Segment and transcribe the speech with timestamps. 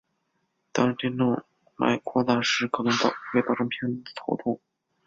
[0.71, 1.43] 当颞动
[1.75, 2.91] 脉扩大时可能
[3.33, 4.59] 会造成偏头痛。